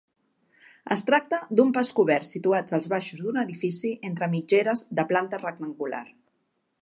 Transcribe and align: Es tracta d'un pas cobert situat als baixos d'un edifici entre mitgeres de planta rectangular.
Es 0.95 1.03
tracta 1.09 1.37
d'un 1.59 1.73
pas 1.75 1.91
cobert 1.99 2.29
situat 2.29 2.73
als 2.79 2.89
baixos 2.95 3.21
d'un 3.25 3.37
edifici 3.43 3.93
entre 4.11 4.33
mitgeres 4.35 4.83
de 5.01 5.05
planta 5.13 5.43
rectangular. 5.45 6.03